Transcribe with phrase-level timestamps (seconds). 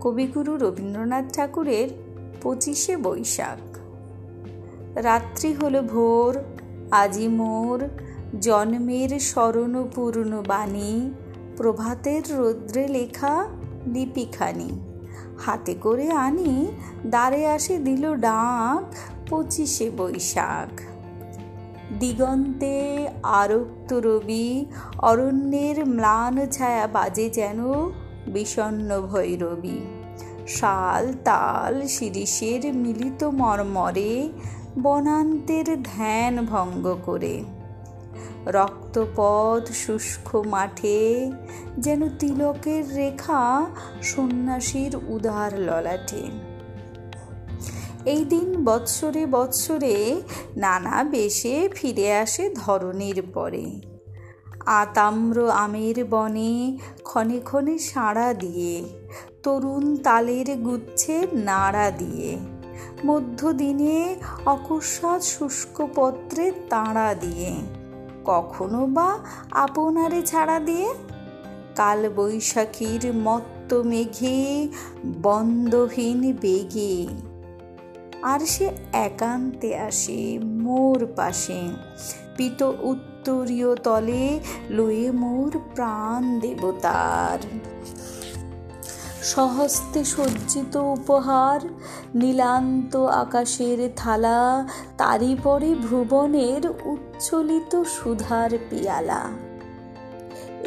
[0.00, 1.88] কবিগুরু রবীন্দ্রনাথ ঠাকুরের
[2.42, 3.78] পঁচিশে বৈশাখ।
[4.94, 6.38] রাত্রি হল ভোর,
[6.90, 7.88] আজি মোর,
[8.40, 11.10] জন্মের স্মরণপূর্ণ বাণী,
[11.56, 13.46] প্রভাতের রৌদ্রে লেখা
[13.86, 14.80] লিপিখানি।
[15.38, 16.72] হাতে করে আনি,
[17.06, 18.94] দ্বারে আসে দিল ডাক,
[19.30, 20.80] পঁচিশে বৈশাখ।
[21.98, 24.66] দিগন্তে আরক্ত রবি,
[24.98, 27.90] অরণ্যের ম্লান ছায়া বাজে যেন
[28.28, 29.80] বিষণ্ন ভৈরবী।
[30.48, 34.28] শাল, তাল, শিরিষের মিলিত মর্মরে,
[34.78, 37.44] বনান্তের ধ্যান ভঙ্গ করে।
[38.46, 41.30] রক্তপথ শুষ্ক মাঠে,
[41.78, 43.66] যেন তিলকের রেখা
[44.02, 46.22] সন্ন্যাসীর উদার ললাটে।
[48.04, 50.22] এই দিন বৎসরে বৎসরে
[50.56, 53.66] নানা বেশে ফিরে আসে ধরনের পরে।
[54.76, 56.52] আতাম্র আমের বনে
[57.04, 58.72] ক্ষণে ক্ষণে সাড়া দিয়ে,
[59.42, 61.14] তরুণ তালের গুচ্ছে
[61.48, 62.30] নাড়া দিয়ে,
[63.04, 63.98] মধ্যদিনে
[64.46, 67.50] অকস্মাৎ শুষ্ক পত্রে তাড়া দিয়ে,
[68.24, 69.08] কখনো বা
[69.64, 70.88] আপনারে ছাড়া দিয়ে
[71.76, 74.38] কাল বৈশাখীর মত্ত মেঘে
[75.22, 76.96] বন্ধহীন বেগে,
[78.22, 78.66] আর সে
[79.06, 80.20] একান্তে আসে
[80.64, 81.60] মোর পাশে,
[82.36, 82.60] পিত
[83.18, 84.26] উত্তরীয় তলে
[84.70, 87.38] লয়ে মোর প্রাণ দেবতার।
[89.22, 91.60] সহস্তে সজ্জিত উপহার,
[92.14, 94.42] নীলান্ত আকাশের থালা,
[94.96, 99.22] তারই পরে ভুবনের উচ্ছলিত সুধার পিয়ালা।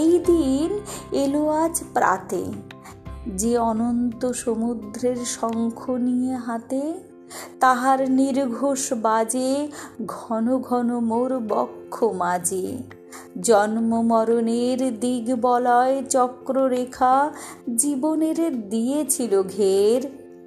[0.00, 0.70] এই দিন
[1.12, 2.44] এলো আজ প্রাতে,
[3.36, 6.82] যে অনন্ত সমুদ্রের শঙ্খ নিয়ে হাতে
[7.60, 9.68] তাহার নির্ঘোষ বাজে,
[10.06, 12.78] ঘন ঘন মোর বক্ষ মাঝে।
[13.40, 17.30] জন্ম মরণের দিগ বলয় চক্ররেখা
[17.76, 20.00] জীবনের দিয়েছিল ঘের।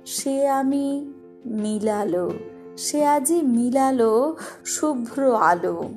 [0.05, 1.11] সে আমি
[1.45, 2.32] মিলালো,
[2.77, 5.89] সে আজি মিলালো শুভ্র আলো।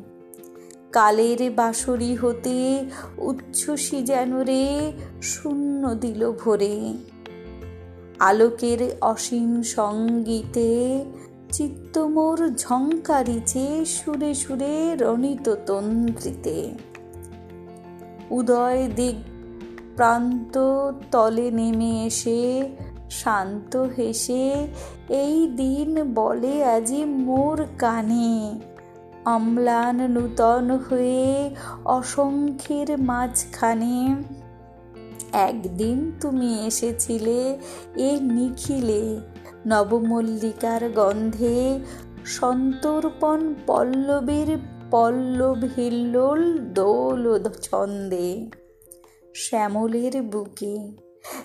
[0.93, 2.87] কালের বাঁশরি হতে
[3.19, 4.93] উচ্ছ্বসী যেন রে,
[5.23, 6.93] শূন্য দিল ভরে।
[8.19, 11.05] আলোকের অসীম সঙ্গীতে
[11.53, 16.71] চিত্তমোর ঝঙ্কারিছে সুরে সুরে রণিত তন্ত্রিতে।
[18.31, 19.15] উদয় দিক
[19.97, 20.59] প্রান্ত
[21.11, 22.69] তলে নেমে এসে,
[23.11, 24.67] শান্ত হেসে,
[25.09, 28.59] এই দিন বলে আজি মোর কানে।
[29.25, 31.50] অম্লান নূতন হয়ে
[31.85, 34.15] অসংখ্যের মাঝখানে
[35.33, 37.59] একদিন তুমি এসেছিলে
[37.97, 39.21] এ নিখিলে
[39.66, 41.78] নবমল্লিকার গন্ধে
[42.25, 44.56] সন্তর্পণ পল্লবের
[44.91, 48.50] পল্লব হিল্লোল দোল ছন্দে।
[49.34, 50.93] শ্যামলের বুকে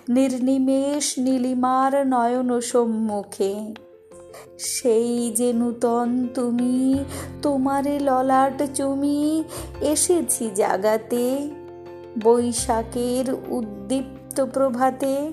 [0.10, 3.74] নির্নিমেষ নীলিমার নয়ন সম্মুখে।
[4.58, 7.04] সেই যে নূতন তুমি
[7.42, 9.44] তোমারে ললাট চুমি
[9.82, 11.50] এসেছি জাগাতে।
[12.22, 15.32] বৈশাখের উদ্দীপ্ত প্রভাতে।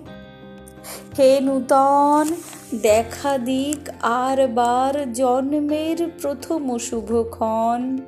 [1.18, 2.34] হে নূতন,
[2.82, 7.98] দেখা দিক আর বার জন্মের প্রথম শুভক্ষণ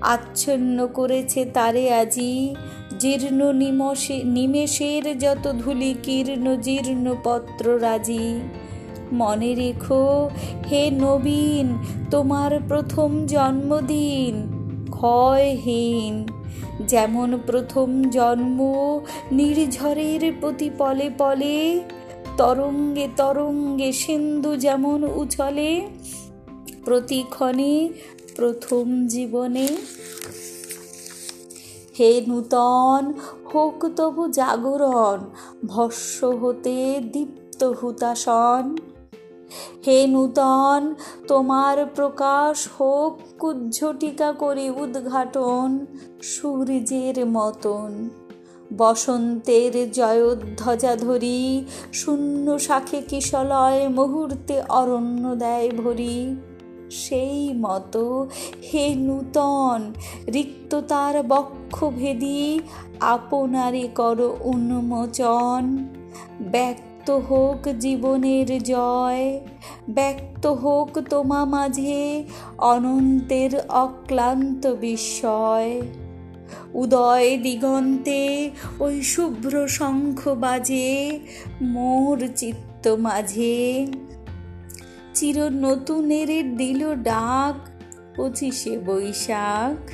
[0.00, 2.54] আচ্ছন্ন করেছে তারে আজি
[2.98, 8.40] জীর্ণ নিমশে নিমেষের যত ধুলি কীর্ণ জীর্ণ পত্র রাজি।
[9.12, 10.30] মনে রেখো,
[10.70, 11.78] হে নবীন,
[12.10, 14.34] তোমার প্রথম জন্মদিন
[14.90, 16.26] ক্ষয়হীন।
[16.86, 18.58] যেমন প্রথম জন্ম
[19.32, 21.80] নির্ঝরের প্রতি পলে পলে,
[22.36, 25.88] তরঙ্গে তরঙ্গে সিন্ধু যেমন উছলে,
[26.84, 27.88] প্রতিক্ষণে
[28.36, 29.68] প্রথম জীবনে।
[31.98, 33.12] হে নূতন,
[33.54, 35.18] হোক তবু জাগরণ
[35.66, 38.76] ভস্য হতে দীপ্ত হুতাসন
[39.86, 40.94] হে নূতন,
[41.28, 45.86] তোমার প্রকাশ হোক কুজ্ঝটিকা করে উদ্ঘাটন
[46.22, 48.10] সূর্যের মতন।
[48.78, 56.36] বসন্তের জয়োধ্বজা ধরি, শূন্য শাখে কিশলয় মুহূর্তে অরণ্য দেয় ভরি।
[56.90, 58.28] সেই মতো
[58.74, 59.92] হে নূতন
[60.32, 62.58] রিক্ততার বক্ষভেদী,
[63.00, 65.88] আপনারে কর উন্মোচন।
[67.02, 69.40] ব্যক্ত হোক জীবনের জয়,
[69.90, 72.24] ব্যক্ত হোক তোমা মাঝে
[72.58, 75.82] অনন্তের অক্লান্ত বিস্ময়।
[76.74, 78.50] উদয় দিগন্তে
[78.80, 81.18] ওই শুভ্র শঙ্খ বাজে
[81.62, 83.86] মোর চিত্ত মাঝে।
[85.14, 87.68] চির নতুনের দিল ডাক,
[88.16, 89.90] পঁচিশে বৈশাখ।